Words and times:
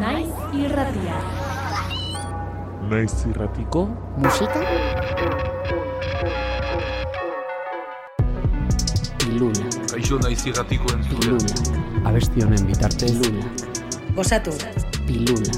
Naiz 0.00 0.30
irratia. 0.52 1.16
Naiz 2.90 3.14
irratiko 3.30 3.82
musika 4.20 4.60
Lula, 9.38 9.64
Kaixo 9.90 10.18
naiz 10.22 10.42
irratiko 10.46 10.92
entzule. 10.94 11.30
Lula, 11.32 12.08
Abesti 12.10 12.44
honen 12.44 12.66
bitartez 12.68 13.14
Lula, 13.22 13.46
Gozatu. 14.16 14.52
Pilula, 15.06 15.54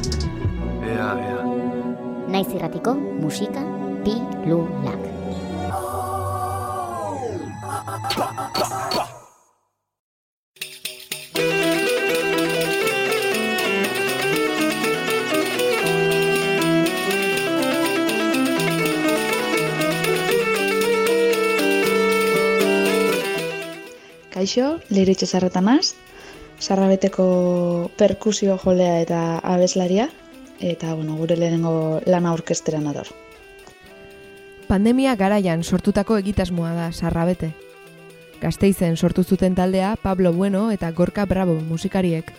Ea, 0.86 1.10
ea. 1.28 1.42
Naiz 2.32 2.48
irratiko 2.56 2.94
musika 2.94 3.62
pilulak. 4.04 5.12
Kaixo, 24.46 24.76
leire 24.94 25.10
itxezarretanaz, 25.16 25.96
sarrabeteko 26.62 27.24
perkusio 27.98 28.54
jolea 28.62 29.00
eta 29.02 29.20
abeslaria, 29.42 30.04
eta 30.62 30.92
bueno, 30.94 31.16
gure 31.18 31.34
lehenengo 31.34 32.00
lana 32.06 32.30
orkesteran 32.30 32.86
ador. 32.86 33.08
Pandemia 34.68 35.16
garaian 35.18 35.64
sortutako 35.64 36.14
egitasmoa 36.22 36.70
da 36.76 36.92
sarrabete. 36.92 37.48
Gasteizen 38.38 38.94
sortu 38.96 39.24
zuten 39.24 39.56
taldea 39.58 39.96
Pablo 39.96 40.32
Bueno 40.32 40.70
eta 40.70 40.92
Gorka 40.92 41.24
Bravo 41.26 41.56
musikariek, 41.58 42.30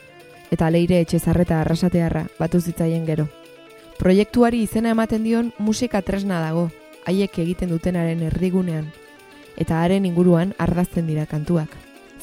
eta 0.49 0.69
leire 0.71 1.01
etxezarreta 1.01 1.59
arrasatearra 1.59 2.29
batu 2.39 2.61
zitzaien 2.61 3.03
gero. 3.05 3.27
Proiektuari 3.99 4.63
izena 4.63 4.95
ematen 4.95 5.27
dion 5.27 5.51
musika 5.59 6.01
tresna 6.01 6.39
dago, 6.39 6.69
haiek 7.03 7.37
egiten 7.43 7.75
dutenaren 7.75 8.23
erdigunean, 8.31 8.93
eta 9.57 9.83
haren 9.83 10.05
inguruan 10.05 10.55
ardazten 10.57 11.11
dira 11.11 11.25
kantuak. 11.25 11.75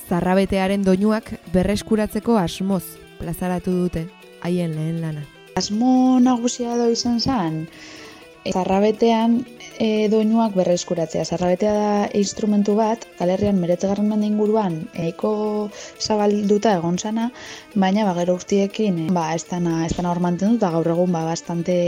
Zarrabetearen 0.05 0.83
doinuak 0.85 1.31
berreskuratzeko 1.55 2.37
asmoz 2.37 2.85
plazaratu 3.17 3.73
dute 3.73 4.05
haien 4.45 4.75
lehen 4.77 5.01
lana. 5.01 5.23
Asmo 5.57 6.21
nagusia 6.21 6.75
do 6.77 6.91
izan 6.93 7.21
zen, 7.21 7.63
zarrabetean 8.53 9.39
e, 9.79 10.09
doinuak 10.13 10.53
berreskuratzea. 10.59 11.25
Zarrabetea 11.25 11.73
da 11.73 11.93
instrumentu 12.19 12.75
bat, 12.77 13.07
galerrian 13.19 13.57
meretzegarren 13.63 14.11
mende 14.11 14.29
inguruan 14.29 14.77
eiko 15.07 15.31
zabalduta 16.01 16.75
egon 16.81 16.99
sana, 16.99 17.31
baina 17.75 18.05
ba, 18.05 18.13
gero 18.19 18.37
urtiekin 18.37 19.07
e, 19.07 19.09
ba, 19.15 19.31
ez 19.39 19.47
dana, 19.49 19.79
ez 19.87 19.95
dana 19.97 20.13
hor 20.13 20.21
mantendu, 20.27 20.59
eta 20.61 20.75
gaur 20.77 20.93
egun 20.97 21.17
ba, 21.17 21.25
bastante 21.31 21.79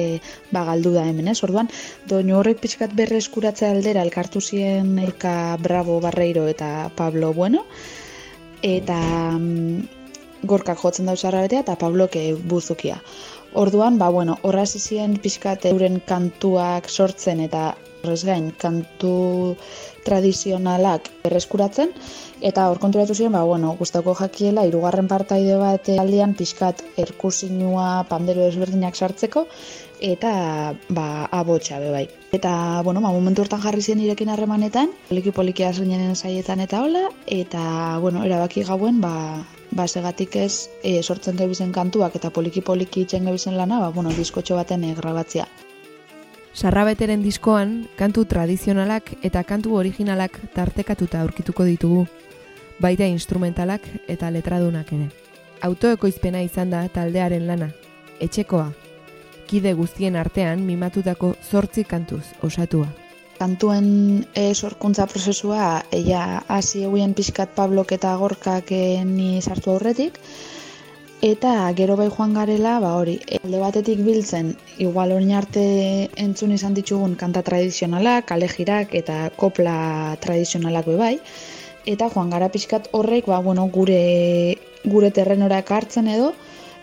ba, 0.54 0.64
galdu 0.70 0.94
da 0.96 1.04
hemen, 1.10 1.28
ez? 1.34 1.36
Orduan, 1.44 1.68
doinu 2.08 2.40
horrek 2.40 2.64
pixkat 2.64 2.96
berreskuratzea 2.96 3.74
aldera 3.76 4.06
elkartu 4.06 4.40
ziren 4.40 4.96
Elka 5.04 5.36
Bravo 5.60 6.00
Barreiro 6.00 6.48
eta 6.48 6.88
Pablo 6.96 7.34
Bueno, 7.36 7.66
eta 8.66 8.98
mm, 9.38 9.82
gorkak 10.50 10.80
jotzen 10.82 11.06
dauz 11.06 11.20
zarrabetea 11.22 11.62
eta 11.64 11.78
Pablok 11.78 12.16
e, 12.18 12.28
buzukia. 12.34 13.00
Orduan, 13.56 13.98
ba, 13.98 14.10
bueno, 14.12 14.36
horra 14.42 14.66
hasi 14.66 14.80
ziren 14.82 15.16
pixkat 15.22 15.64
euren 15.70 16.00
kantuak 16.04 16.90
sortzen 16.90 17.40
eta 17.40 17.70
horrez 18.02 18.22
gain 18.28 18.50
kantu 18.60 19.56
tradizionalak 20.06 21.08
berreskuratzen 21.24 21.94
eta 22.44 22.66
hor 22.70 22.78
konturatu 22.82 23.16
ziren, 23.16 23.32
ba, 23.32 23.42
bueno, 23.48 23.72
gustako 23.78 24.14
jakiela 24.18 24.66
hirugarren 24.66 25.08
partaide 25.08 25.56
bat 25.62 25.88
aldian 25.98 26.36
pixkat 26.38 26.84
erkusinua 27.06 28.04
pandero 28.10 28.44
ezberdinak 28.46 28.94
sartzeko 28.98 29.46
eta 30.00 30.74
ba, 30.88 31.26
abotsa 31.30 31.78
be 31.78 31.90
bai. 31.90 32.08
Eta, 32.32 32.82
bueno, 32.82 33.00
ba, 33.00 33.10
momentu 33.10 33.42
hortan 33.42 33.60
jarri 33.60 33.82
zen 33.82 34.00
irekin 34.00 34.28
harremanetan, 34.28 34.90
poliki 35.08 35.32
poliki 35.32 35.64
azrenenen 35.64 36.16
saietan 36.16 36.60
eta 36.60 36.82
hola, 36.82 37.08
eta, 37.26 37.98
bueno, 38.00 38.24
erabaki 38.24 38.64
gauen, 38.64 39.00
ba, 39.00 39.44
ba, 39.70 39.86
segatik 39.88 40.36
ez 40.36 40.68
e, 40.82 41.02
sortzen 41.02 41.36
gebizen 41.36 41.72
kantuak 41.72 42.16
eta 42.16 42.30
poliki 42.30 42.60
poliki 42.60 43.06
itxen 43.06 43.24
gebizen 43.24 43.56
lana, 43.56 43.80
ba, 43.80 43.88
bueno, 43.90 44.12
diskotxo 44.12 44.56
baten 44.56 44.84
e, 44.84 44.94
grabatzea. 44.94 45.46
Sarrabeteren 46.56 47.20
diskoan, 47.20 47.86
kantu 47.96 48.24
tradizionalak 48.24 49.12
eta 49.22 49.42
kantu 49.44 49.76
originalak 49.76 50.38
tartekatuta 50.54 51.20
aurkituko 51.20 51.64
ditugu, 51.68 52.06
baita 52.80 53.04
instrumentalak 53.04 53.84
eta 54.08 54.30
letradunak 54.32 54.92
ere. 54.92 55.10
Autoekoizpena 55.64 56.40
izan 56.44 56.72
da 56.72 56.86
taldearen 56.92 57.46
lana, 57.48 57.70
etxekoa, 58.20 58.70
kide 59.46 59.72
guztien 59.78 60.16
artean 60.16 60.62
mimatutako 60.66 61.34
zortzi 61.50 61.84
kantuz 61.84 62.24
osatua. 62.42 62.88
Kantuen 63.36 63.88
e, 64.34 64.54
sorkuntza 64.54 65.06
prozesua, 65.06 65.82
ella 65.92 66.42
hasi 66.48 66.84
eguen 66.88 67.12
pixkat 67.14 67.52
Pablok 67.56 67.92
eta 67.92 68.14
Gorkak 68.16 68.72
e, 68.72 69.04
ni 69.04 69.42
sartu 69.42 69.74
aurretik, 69.74 70.16
eta 71.22 71.72
gero 71.76 71.96
bai 71.96 72.08
joan 72.08 72.32
garela, 72.34 72.78
ba 72.80 72.94
hori, 72.96 73.18
alde 73.42 73.60
batetik 73.60 74.00
biltzen, 74.04 74.54
igual 74.78 75.12
orain 75.12 75.32
arte 75.32 75.66
entzun 76.16 76.52
izan 76.52 76.74
ditugun 76.74 77.14
kanta 77.16 77.42
tradizionalak, 77.42 78.26
kalejirak 78.32 78.94
eta 78.94 79.30
kopla 79.36 80.16
tradizionalak 80.20 80.88
bai, 80.96 81.18
eta 81.86 82.08
joan 82.12 82.30
gara 82.30 82.48
pixkat 82.48 82.88
horrek, 82.92 83.26
ba, 83.26 83.40
bueno, 83.40 83.68
gure, 83.72 84.56
gure 84.84 85.10
terrenorak 85.10 85.70
hartzen 85.70 86.08
edo, 86.08 86.32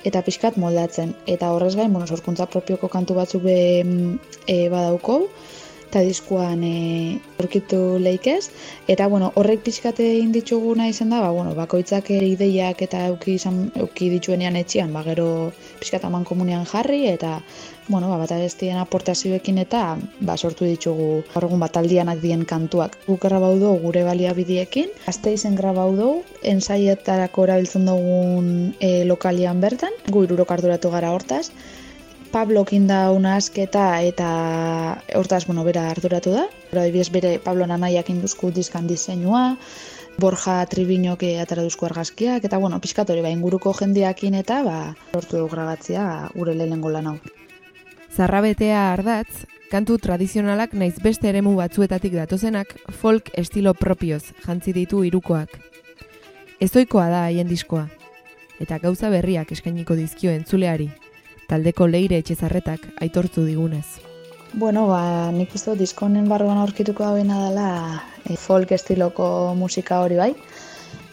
eta 0.03 0.21
pixkat 0.25 0.59
moldatzen. 0.61 1.13
Eta 1.29 1.51
horrez 1.55 1.73
gain, 1.79 1.91
bueno, 1.93 2.07
sorkuntza 2.07 2.47
propioko 2.51 2.89
kantu 2.91 3.17
batzuk 3.17 3.43
be, 3.47 3.57
e, 4.47 4.57
badauko, 4.73 5.23
eta 5.93 6.01
diskuan 6.01 6.63
e, 6.65 7.21
aurkitu 7.37 7.99
leikez. 8.01 8.49
Eta, 8.89 9.05
bueno, 9.05 9.29
horrek 9.37 9.61
pixkat 9.61 9.99
egin 10.01 10.31
dituguna 10.33 10.87
izan 10.89 11.13
da, 11.13 11.19
ba, 11.21 11.29
bueno, 11.29 11.53
bakoitzak 11.53 12.09
ideiak 12.15 12.81
eta 12.81 13.03
euki, 13.11 13.35
izan, 13.37 13.67
euki 13.77 14.09
dituenean 14.09 14.57
etxean, 14.57 14.89
ba, 14.89 15.03
gero 15.05 15.27
pixkat 15.77 16.07
aman 16.09 16.25
komunean 16.25 16.65
jarri, 16.65 17.03
eta, 17.11 17.35
bueno, 17.91 18.09
ba, 18.09 18.17
bat 18.23 18.33
abestien 18.33 18.79
aportazioekin 18.81 19.61
eta 19.61 19.83
ba, 20.25 20.33
sortu 20.33 20.65
ditugu 20.65 21.21
horregun 21.35 21.61
bat 21.61 21.77
aldianak 21.77 22.25
dien 22.25 22.41
kantuak. 22.49 22.97
Guk 23.05 23.21
grabau 23.27 23.53
gure 23.85 24.03
baliabidiekin, 24.09 24.89
azte 25.05 25.35
izen 25.37 25.53
grabau 25.59 25.91
dugu, 25.93 26.23
ensaietarako 26.41 27.45
erabiltzen 27.45 27.85
dugun 27.85 28.49
e, 28.79 29.05
lokalian 29.05 29.61
bertan, 29.61 29.93
gu 30.09 30.25
irurok 30.25 30.57
arduratu 30.57 30.89
gara 30.89 31.13
hortaz, 31.13 31.51
Pablokin 32.33 32.87
da 32.89 33.11
una 33.13 33.35
asketa 33.37 34.01
eta 34.01 34.27
hortaz, 35.13 35.43
bueno, 35.45 35.61
bera 35.63 35.83
arduratu 35.91 36.31
da. 36.33 36.47
Adibidez 36.71 37.11
bere 37.13 37.35
Pablo 37.37 37.67
Nanaiak 37.69 38.09
induzku 38.09 38.49
diskan 38.49 38.87
diseinua, 38.89 39.59
Borja 40.17 40.55
Tribiñok 40.65 41.21
atara 41.41 41.61
duzku 41.61 41.85
argazkiak, 41.85 42.41
eta 42.49 42.57
bueno, 42.57 42.79
pixkat 42.81 43.11
hori 43.13 43.21
ba, 43.21 43.29
inguruko 43.29 43.75
jendeakin 43.77 44.39
eta 44.41 44.63
ba, 44.65 44.79
lortu 45.13 45.37
dugu 45.37 45.51
grabatzea 45.53 46.07
gure 46.33 46.57
lehenengo 46.57 46.89
lan 46.89 47.11
hau. 47.11 47.15
Zarrabetea 48.09 48.81
ardatz, 48.95 49.45
kantu 49.69 49.99
tradizionalak 50.01 50.73
naiz 50.73 50.97
beste 51.05 51.29
eremu 51.29 51.53
batzuetatik 51.61 52.17
datozenak 52.17 52.73
folk 52.97 53.29
estilo 53.37 53.75
propioz 53.77 54.33
jantzi 54.41 54.73
ditu 54.73 55.05
hirukoak. 55.05 55.53
Ezoikoa 56.57 57.07
da 57.13 57.23
haien 57.29 57.47
diskoa, 57.47 57.87
eta 58.57 58.81
gauza 58.81 59.13
berriak 59.13 59.53
eskainiko 59.53 59.93
dizkio 59.93 60.33
entzuleari, 60.33 60.89
taldeko 61.47 61.87
leire 61.87 62.17
etxezarretak 62.21 62.89
aitortu 63.01 63.45
digunez. 63.45 63.85
Bueno, 64.53 64.85
ba, 64.85 65.31
nik 65.33 65.55
uste 65.57 65.73
diskonen 65.75 66.27
barruan 66.29 66.59
aurkituko 66.61 67.03
da 67.03 67.13
dela 67.15 67.69
e, 68.29 68.35
folk 68.37 68.71
estiloko 68.71 69.55
musika 69.57 70.01
hori 70.01 70.15
bai. 70.15 70.35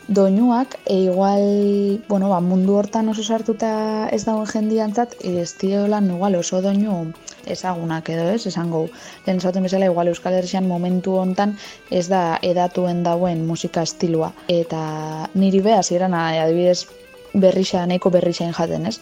Doinuak, 0.08 0.76
e, 0.84 1.04
igual, 1.06 2.02
bueno, 2.08 2.28
ba, 2.28 2.40
mundu 2.40 2.76
hortan 2.76 3.08
oso 3.08 3.22
sartuta 3.22 4.08
ez 4.12 4.24
dagoen 4.26 4.46
jendiantzat, 4.46 5.16
ez 5.24 5.54
diolan 5.56 6.10
igual 6.10 6.36
oso 6.36 6.60
doinu 6.60 7.12
ezagunak 7.46 8.08
edo 8.10 8.28
ez, 8.28 8.46
esango. 8.46 8.88
Lehen 9.24 9.38
esaten 9.38 9.62
bezala, 9.62 9.86
igual 9.86 10.08
Euskal 10.08 10.34
Herrian 10.34 10.68
momentu 10.68 11.16
hontan 11.16 11.56
ez 11.90 12.08
da 12.08 12.38
edatuen 12.42 13.02
dauen 13.02 13.46
musika 13.46 13.82
estilua. 13.88 14.32
Eta 14.48 15.28
niri 15.34 15.62
beha, 15.64 15.82
ziren, 15.82 16.14
adibidez, 16.14 16.86
berrixa, 17.32 17.86
nahiko 17.86 18.10
berrixain 18.10 18.52
jaten, 18.52 18.86
ez? 18.86 19.00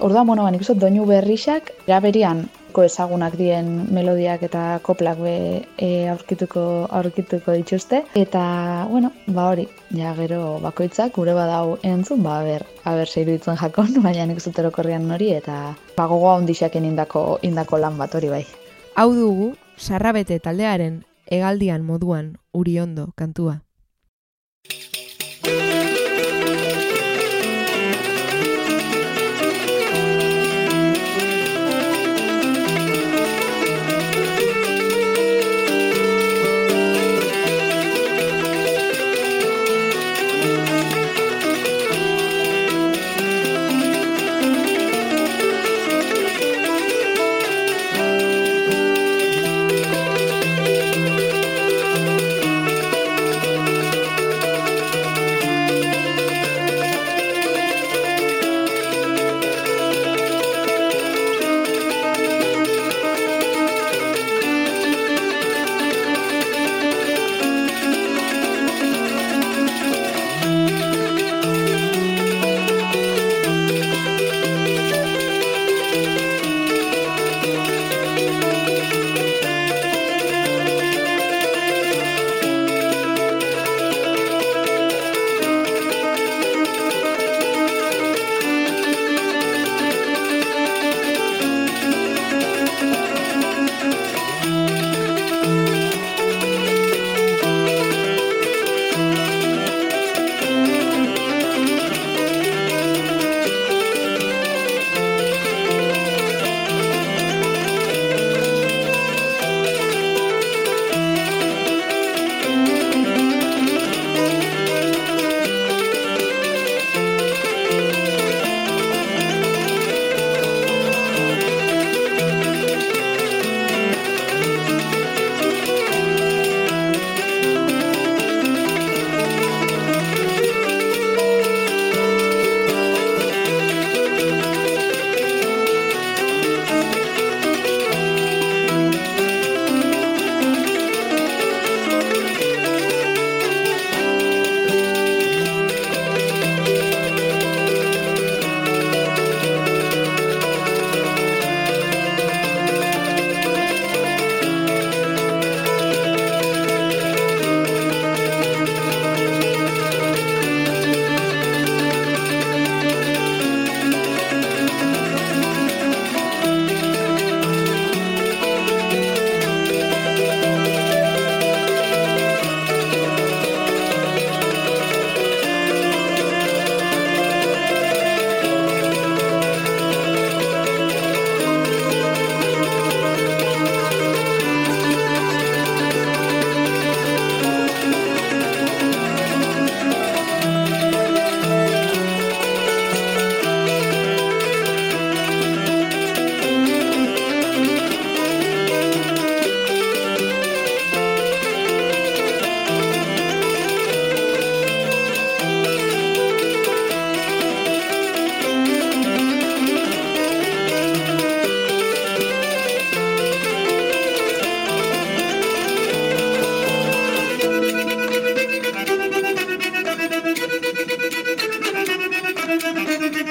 Orduan, 0.00 0.26
bueno, 0.26 0.44
ba, 0.44 0.50
nik 0.50 0.64
uste 0.64 0.74
dut 0.74 0.86
doinu 0.86 1.04
berrixak, 1.06 1.74
eraberian, 1.86 2.46
ezagunak 2.78 3.34
dien 3.36 3.66
melodiak 3.90 4.42
eta 4.46 4.80
koplak 4.82 5.18
be 5.18 5.66
e, 5.76 6.08
aurkituko 6.08 6.86
aurkituko 6.90 7.52
dituzte. 7.52 8.04
Eta 8.14 8.86
bueno 8.88 9.10
ba 9.26 9.48
hori 9.50 9.66
ja 9.96 10.14
gero 10.14 10.60
bakoitzak 10.62 11.14
gure 11.14 11.34
badau 11.34 11.78
entzun 11.82 12.22
ba 12.22 12.42
ber 12.42 12.64
aber 12.84 13.08
sei 13.08 13.22
iruditzen 13.24 13.56
jakon 13.56 13.98
baina 14.04 14.26
nik 14.26 14.40
zuterokorrian 14.40 15.10
hori 15.10 15.32
eta 15.32 15.74
ba 15.96 16.06
gogoa 16.06 16.36
hondixaken 16.36 16.84
indako 16.84 17.38
indako 17.42 17.78
lan 17.78 17.98
bat 17.98 18.14
hori 18.14 18.28
bai. 18.28 18.46
Hau 18.94 19.12
dugu 19.14 19.54
sarrabete 19.76 20.38
taldearen 20.38 21.04
hegaldian 21.26 21.82
moduan 21.82 22.36
uriondo 22.52 23.10
kantua 23.16 23.60